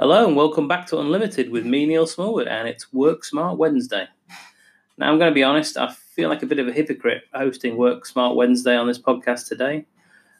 Hello 0.00 0.24
and 0.24 0.36
welcome 0.36 0.68
back 0.68 0.86
to 0.86 1.00
Unlimited 1.00 1.50
with 1.50 1.66
me, 1.66 1.84
Neil 1.84 2.06
Smallwood, 2.06 2.46
and 2.46 2.68
it's 2.68 2.92
Work 2.92 3.24
Smart 3.24 3.58
Wednesday. 3.58 4.06
Now, 4.96 5.10
I'm 5.10 5.18
going 5.18 5.28
to 5.28 5.34
be 5.34 5.42
honest, 5.42 5.76
I 5.76 5.92
feel 5.92 6.28
like 6.28 6.44
a 6.44 6.46
bit 6.46 6.60
of 6.60 6.68
a 6.68 6.72
hypocrite 6.72 7.24
hosting 7.34 7.76
Work 7.76 8.06
Smart 8.06 8.36
Wednesday 8.36 8.76
on 8.76 8.86
this 8.86 9.00
podcast 9.00 9.48
today, 9.48 9.86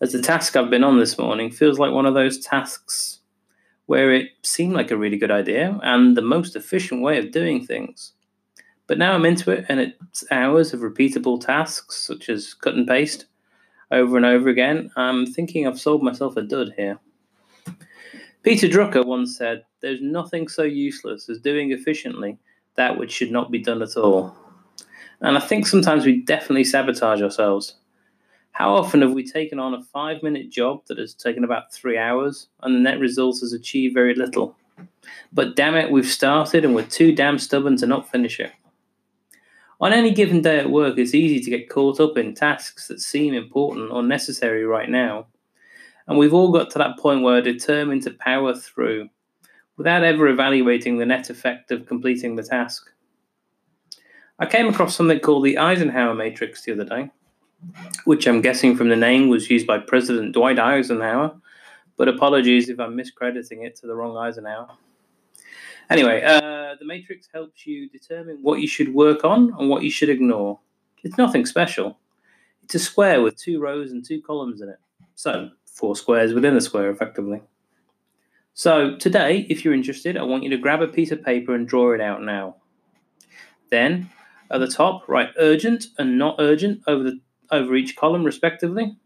as 0.00 0.10
the 0.10 0.20
task 0.20 0.56
I've 0.56 0.70
been 0.70 0.82
on 0.82 0.98
this 0.98 1.16
morning 1.18 1.52
feels 1.52 1.78
like 1.78 1.92
one 1.92 2.04
of 2.04 2.14
those 2.14 2.40
tasks 2.40 3.20
where 3.86 4.12
it 4.12 4.30
seemed 4.42 4.72
like 4.72 4.90
a 4.90 4.96
really 4.96 5.16
good 5.16 5.30
idea 5.30 5.78
and 5.84 6.16
the 6.16 6.22
most 6.22 6.56
efficient 6.56 7.00
way 7.00 7.16
of 7.18 7.30
doing 7.30 7.64
things. 7.64 8.14
But 8.88 8.98
now 8.98 9.12
I'm 9.12 9.24
into 9.24 9.52
it, 9.52 9.66
and 9.68 9.78
it's 9.78 10.24
hours 10.32 10.74
of 10.74 10.80
repeatable 10.80 11.40
tasks, 11.40 11.94
such 11.94 12.28
as 12.28 12.54
cut 12.54 12.74
and 12.74 12.88
paste, 12.88 13.26
over 13.92 14.16
and 14.16 14.26
over 14.26 14.48
again. 14.48 14.90
I'm 14.96 15.26
thinking 15.26 15.64
I've 15.64 15.78
sold 15.78 16.02
myself 16.02 16.36
a 16.36 16.42
dud 16.42 16.72
here. 16.76 16.98
Peter 18.44 18.68
Drucker 18.68 19.06
once 19.06 19.38
said, 19.38 19.64
There's 19.80 20.02
nothing 20.02 20.48
so 20.48 20.64
useless 20.64 21.30
as 21.30 21.40
doing 21.40 21.72
efficiently 21.72 22.38
that 22.76 22.98
which 22.98 23.10
should 23.10 23.32
not 23.32 23.50
be 23.50 23.58
done 23.58 23.80
at 23.80 23.96
all. 23.96 24.36
And 25.22 25.38
I 25.38 25.40
think 25.40 25.66
sometimes 25.66 26.04
we 26.04 26.20
definitely 26.20 26.64
sabotage 26.64 27.22
ourselves. 27.22 27.76
How 28.52 28.74
often 28.74 29.00
have 29.00 29.12
we 29.12 29.26
taken 29.26 29.58
on 29.58 29.72
a 29.72 29.82
five 29.82 30.22
minute 30.22 30.50
job 30.50 30.82
that 30.86 30.98
has 30.98 31.14
taken 31.14 31.42
about 31.42 31.72
three 31.72 31.96
hours 31.96 32.48
and 32.62 32.74
the 32.74 32.80
net 32.80 32.98
result 32.98 33.40
has 33.40 33.54
achieved 33.54 33.94
very 33.94 34.14
little? 34.14 34.54
But 35.32 35.56
damn 35.56 35.76
it, 35.76 35.90
we've 35.90 36.04
started 36.04 36.66
and 36.66 36.74
we're 36.74 36.84
too 36.84 37.14
damn 37.14 37.38
stubborn 37.38 37.78
to 37.78 37.86
not 37.86 38.10
finish 38.10 38.38
it. 38.40 38.52
On 39.80 39.92
any 39.92 40.12
given 40.12 40.42
day 40.42 40.58
at 40.58 40.70
work, 40.70 40.98
it's 40.98 41.14
easy 41.14 41.40
to 41.42 41.50
get 41.50 41.70
caught 41.70 41.98
up 41.98 42.18
in 42.18 42.34
tasks 42.34 42.88
that 42.88 43.00
seem 43.00 43.32
important 43.32 43.90
or 43.90 44.02
necessary 44.02 44.66
right 44.66 44.90
now 44.90 45.28
and 46.06 46.18
we've 46.18 46.34
all 46.34 46.52
got 46.52 46.70
to 46.70 46.78
that 46.78 46.98
point 46.98 47.22
where 47.22 47.34
we're 47.34 47.42
determined 47.42 48.02
to 48.02 48.10
power 48.10 48.54
through 48.54 49.08
without 49.76 50.04
ever 50.04 50.28
evaluating 50.28 50.98
the 50.98 51.06
net 51.06 51.30
effect 51.30 51.70
of 51.70 51.86
completing 51.86 52.36
the 52.36 52.42
task. 52.42 52.90
I 54.38 54.46
came 54.46 54.68
across 54.68 54.96
something 54.96 55.20
called 55.20 55.44
the 55.44 55.58
Eisenhower 55.58 56.14
Matrix 56.14 56.62
the 56.62 56.72
other 56.72 56.84
day, 56.84 57.10
which 58.04 58.26
I'm 58.26 58.40
guessing 58.40 58.76
from 58.76 58.88
the 58.88 58.96
name 58.96 59.28
was 59.28 59.48
used 59.48 59.66
by 59.66 59.78
President 59.78 60.32
Dwight 60.32 60.58
Eisenhower, 60.58 61.36
but 61.96 62.08
apologies 62.08 62.68
if 62.68 62.80
I'm 62.80 62.96
miscrediting 62.96 63.64
it 63.64 63.76
to 63.76 63.86
the 63.86 63.94
wrong 63.94 64.16
Eisenhower. 64.16 64.68
Anyway, 65.90 66.22
uh, 66.22 66.74
the 66.78 66.84
matrix 66.84 67.28
helps 67.32 67.66
you 67.66 67.88
determine 67.90 68.38
what 68.42 68.60
you 68.60 68.66
should 68.66 68.94
work 68.94 69.24
on 69.24 69.54
and 69.58 69.68
what 69.68 69.82
you 69.82 69.90
should 69.90 70.08
ignore. 70.08 70.58
It's 71.02 71.18
nothing 71.18 71.44
special. 71.46 71.98
It's 72.64 72.74
a 72.74 72.78
square 72.78 73.22
with 73.22 73.36
two 73.36 73.60
rows 73.60 73.92
and 73.92 74.04
two 74.04 74.22
columns 74.22 74.62
in 74.62 74.70
it. 74.70 74.78
So, 75.14 75.50
four 75.74 75.96
squares 75.96 76.32
within 76.32 76.56
a 76.56 76.60
square 76.60 76.90
effectively. 76.90 77.42
So 78.54 78.96
today, 78.96 79.46
if 79.50 79.64
you're 79.64 79.74
interested, 79.74 80.16
I 80.16 80.22
want 80.22 80.44
you 80.44 80.50
to 80.50 80.56
grab 80.56 80.80
a 80.80 80.86
piece 80.86 81.10
of 81.10 81.24
paper 81.24 81.54
and 81.54 81.66
draw 81.66 81.92
it 81.92 82.00
out 82.00 82.22
now. 82.22 82.56
Then, 83.70 84.10
at 84.50 84.60
the 84.60 84.68
top, 84.68 85.08
write 85.08 85.30
urgent 85.36 85.86
and 85.98 86.16
not 86.16 86.36
urgent 86.38 86.82
over 86.86 87.02
the 87.02 87.20
over 87.50 87.74
each 87.74 87.96
column 87.96 88.24
respectively. 88.24 88.96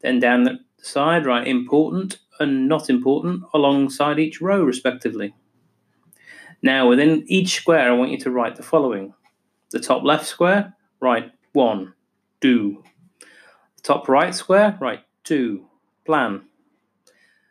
Then 0.00 0.18
down 0.18 0.42
the 0.44 0.58
side, 0.82 1.24
write 1.24 1.46
important 1.46 2.18
and 2.40 2.68
not 2.68 2.90
important 2.90 3.44
alongside 3.54 4.18
each 4.18 4.40
row 4.40 4.62
respectively. 4.62 5.34
Now, 6.62 6.88
within 6.88 7.24
each 7.26 7.54
square, 7.54 7.90
I 7.90 7.94
want 7.94 8.10
you 8.10 8.18
to 8.18 8.30
write 8.30 8.56
the 8.56 8.62
following. 8.62 9.14
The 9.70 9.80
top 9.80 10.02
left 10.02 10.26
square, 10.26 10.74
write 11.00 11.30
1, 11.52 11.94
do. 12.40 12.82
The 13.76 13.82
top 13.82 14.08
right 14.08 14.34
square, 14.34 14.76
write 14.80 15.00
2, 15.24 15.66
plan. 16.04 16.42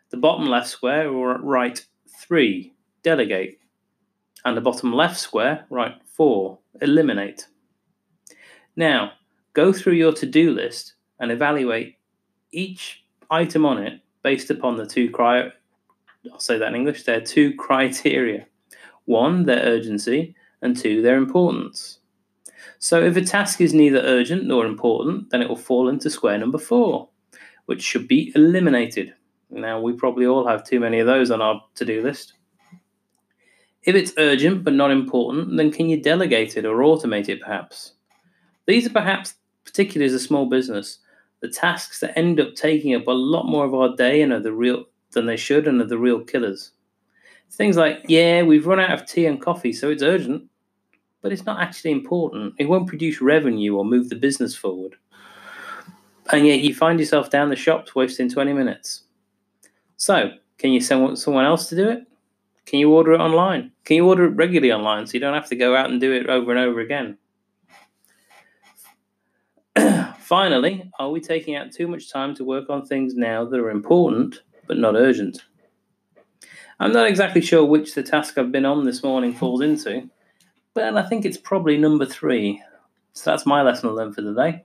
The 0.09 0.17
bottom 0.17 0.45
left 0.45 0.67
square 0.67 1.11
will 1.11 1.35
write 1.35 1.85
3, 2.19 2.73
delegate. 3.01 3.59
And 4.45 4.55
the 4.55 4.61
bottom 4.61 4.93
left 4.93 5.19
square, 5.19 5.65
write 5.69 5.95
4, 6.05 6.59
eliminate. 6.81 7.47
Now, 8.75 9.13
go 9.53 9.73
through 9.73 9.93
your 9.93 10.13
to 10.13 10.25
do 10.25 10.51
list 10.51 10.93
and 11.19 11.31
evaluate 11.31 11.97
each 12.51 13.03
item 13.29 13.65
on 13.65 13.77
it 13.79 14.01
based 14.23 14.49
upon 14.49 14.77
the 14.77 14.85
two 14.85 15.09
cri- 15.09 15.51
I'll 16.31 16.39
say 16.39 16.57
that 16.57 16.69
in 16.69 16.75
English, 16.75 17.03
there 17.03 17.17
are 17.17 17.25
two 17.25 17.53
criteria. 17.57 18.45
One, 19.05 19.45
their 19.45 19.63
urgency, 19.63 20.35
and 20.61 20.77
two, 20.77 21.01
their 21.01 21.17
importance. 21.17 21.99
So 22.79 23.01
if 23.01 23.17
a 23.17 23.21
task 23.21 23.59
is 23.61 23.73
neither 23.73 23.99
urgent 23.99 24.45
nor 24.45 24.65
important, 24.65 25.29
then 25.29 25.41
it 25.41 25.49
will 25.49 25.55
fall 25.55 25.89
into 25.89 26.09
square 26.09 26.37
number 26.37 26.57
four 26.57 27.09
which 27.65 27.81
should 27.81 28.07
be 28.07 28.31
eliminated. 28.35 29.13
Now, 29.49 29.79
we 29.79 29.93
probably 29.93 30.25
all 30.25 30.47
have 30.47 30.63
too 30.63 30.79
many 30.79 30.99
of 30.99 31.07
those 31.07 31.31
on 31.31 31.41
our 31.41 31.63
to 31.75 31.85
do 31.85 32.01
list. 32.01 32.33
If 33.83 33.95
it's 33.95 34.13
urgent 34.17 34.63
but 34.63 34.73
not 34.73 34.91
important, 34.91 35.57
then 35.57 35.71
can 35.71 35.89
you 35.89 36.01
delegate 36.01 36.57
it 36.57 36.65
or 36.65 36.77
automate 36.77 37.29
it 37.29 37.41
perhaps? 37.41 37.93
These 38.65 38.87
are 38.87 38.93
perhaps, 38.93 39.35
particularly 39.65 40.05
as 40.05 40.13
a 40.13 40.25
small 40.25 40.45
business, 40.45 40.99
the 41.41 41.49
tasks 41.49 41.99
that 41.99 42.17
end 42.17 42.39
up 42.39 42.55
taking 42.55 42.95
up 42.95 43.07
a 43.07 43.11
lot 43.11 43.45
more 43.45 43.65
of 43.65 43.73
our 43.73 43.95
day 43.95 44.21
and 44.21 44.31
are 44.31 44.39
the 44.39 44.53
real 44.53 44.85
than 45.11 45.25
they 45.25 45.37
should 45.37 45.67
and 45.67 45.81
are 45.81 45.85
the 45.85 45.97
real 45.97 46.21
killers. 46.21 46.71
Things 47.51 47.77
like, 47.77 48.05
yeah, 48.07 48.41
we've 48.41 48.65
run 48.65 48.79
out 48.79 48.93
of 48.93 49.05
tea 49.05 49.27
and 49.27 49.39
coffee, 49.39 49.73
so 49.73 49.91
it's 49.91 50.01
urgent, 50.01 50.49
but 51.21 51.31
it's 51.31 51.45
not 51.45 51.59
actually 51.59 51.91
important. 51.91 52.55
It 52.57 52.67
won't 52.67 52.87
produce 52.87 53.21
revenue 53.21 53.75
or 53.75 53.85
move 53.85 54.09
the 54.09 54.15
business 54.15 54.55
forward 54.55 54.95
and 56.33 56.47
yet 56.47 56.61
you 56.61 56.73
find 56.73 56.99
yourself 56.99 57.29
down 57.29 57.49
the 57.49 57.55
shops 57.55 57.93
wasting 57.93 58.27
20 58.27 58.53
minutes. 58.53 59.03
So, 59.97 60.31
can 60.57 60.71
you 60.71 60.81
send 60.81 61.17
someone 61.19 61.45
else 61.45 61.69
to 61.69 61.75
do 61.75 61.87
it? 61.89 62.07
Can 62.65 62.79
you 62.79 62.91
order 62.91 63.13
it 63.13 63.19
online? 63.19 63.71
Can 63.85 63.97
you 63.97 64.07
order 64.07 64.25
it 64.25 64.35
regularly 64.35 64.71
online 64.71 65.05
so 65.05 65.13
you 65.13 65.19
don't 65.19 65.35
have 65.35 65.49
to 65.49 65.55
go 65.55 65.75
out 65.75 65.91
and 65.91 66.01
do 66.01 66.11
it 66.11 66.27
over 66.29 66.51
and 66.51 66.59
over 66.59 66.79
again? 66.79 67.17
Finally, 70.19 70.89
are 70.97 71.11
we 71.11 71.21
taking 71.21 71.55
out 71.55 71.71
too 71.71 71.87
much 71.87 72.11
time 72.11 72.33
to 72.35 72.43
work 72.43 72.67
on 72.69 72.83
things 72.83 73.13
now 73.15 73.45
that 73.45 73.59
are 73.59 73.69
important 73.69 74.41
but 74.67 74.77
not 74.77 74.95
urgent? 74.95 75.43
I'm 76.79 76.93
not 76.93 77.07
exactly 77.07 77.41
sure 77.41 77.63
which 77.63 77.93
the 77.93 78.01
task 78.01 78.39
I've 78.39 78.51
been 78.51 78.65
on 78.65 78.85
this 78.85 79.03
morning 79.03 79.33
falls 79.33 79.61
into, 79.61 80.09
but 80.73 80.97
I 80.97 81.03
think 81.03 81.25
it's 81.25 81.37
probably 81.37 81.77
number 81.77 82.07
three. 82.07 82.59
So 83.11 83.29
that's 83.29 83.45
my 83.45 83.61
lesson 83.61 83.91
learned 83.91 84.15
for 84.15 84.21
the 84.21 84.33
day. 84.33 84.63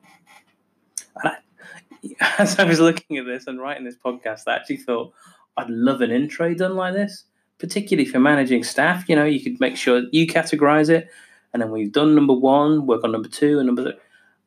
as 2.39 2.59
I 2.59 2.65
was 2.65 2.81
looking 2.81 3.19
at 3.19 3.27
this 3.27 3.47
and 3.47 3.61
writing 3.61 3.85
this 3.85 3.97
podcast, 3.97 4.43
I 4.47 4.57
actually 4.57 4.79
thought 4.79 5.13
I'd 5.57 5.71
love 5.71 6.01
an 6.01 6.11
intro 6.11 6.55
done 6.55 6.77
like 6.77 6.95
this, 6.95 7.25
particularly 7.59 8.09
for 8.09 8.19
managing 8.19 8.65
staff. 8.65 9.09
You 9.09 9.17
know, 9.17 9.25
you 9.25 9.43
could 9.43 9.61
make 9.61 9.77
sure 9.77 10.03
you 10.13 10.27
categorize 10.27 10.89
it, 10.89 11.09
and 11.53 11.63
then 11.63 11.71
we've 11.71 11.93
done 11.93 12.15
number 12.15 12.35
one, 12.35 12.87
work 12.87 13.05
on 13.05 13.13
number 13.13 13.29
two, 13.29 13.59
and 13.59 13.67
number 13.67 13.83
three. 13.83 14.01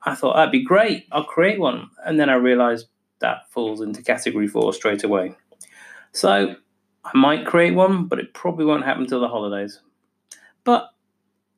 I 0.03 0.15
thought 0.15 0.35
that'd 0.35 0.51
be 0.51 0.63
great. 0.63 1.05
I'll 1.11 1.23
create 1.23 1.59
one, 1.59 1.89
and 2.05 2.19
then 2.19 2.29
I 2.29 2.35
realized 2.35 2.87
that 3.19 3.49
falls 3.51 3.81
into 3.81 4.01
category 4.01 4.47
four 4.47 4.73
straight 4.73 5.03
away. 5.03 5.35
So 6.11 6.55
I 7.05 7.17
might 7.17 7.45
create 7.45 7.75
one, 7.75 8.05
but 8.05 8.19
it 8.19 8.33
probably 8.33 8.65
won't 8.65 8.85
happen 8.85 9.03
until 9.03 9.21
the 9.21 9.27
holidays. 9.27 9.79
But 10.63 10.89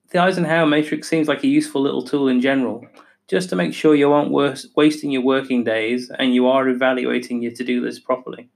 the 0.10 0.20
Eisenhower 0.20 0.66
matrix 0.66 1.10
seems 1.10 1.28
like 1.28 1.44
a 1.44 1.48
useful 1.48 1.82
little 1.82 2.04
tool 2.04 2.28
in 2.28 2.42
general 2.42 2.86
just 3.34 3.50
to 3.50 3.56
make 3.56 3.74
sure 3.74 3.96
you 3.96 4.14
aren't 4.14 4.32
wasting 4.76 5.10
your 5.10 5.24
working 5.24 5.64
days 5.64 6.12
and 6.20 6.36
you 6.36 6.46
are 6.46 6.70
evaluating 6.70 7.42
your 7.42 7.52
to 7.52 7.64
do 7.64 7.82
list 7.82 8.04
properly. 8.04 8.48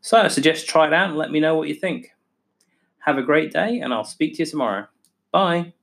So 0.00 0.18
I 0.18 0.26
suggest 0.26 0.66
try 0.66 0.88
it 0.88 0.92
out 0.92 1.10
and 1.10 1.16
let 1.16 1.30
me 1.30 1.38
know 1.38 1.54
what 1.54 1.68
you 1.68 1.74
think. 1.74 2.10
Have 3.06 3.18
a 3.18 3.22
great 3.22 3.52
day, 3.52 3.78
and 3.78 3.94
I'll 3.94 4.02
speak 4.02 4.34
to 4.34 4.38
you 4.40 4.46
tomorrow. 4.46 4.88
Bye. 5.30 5.74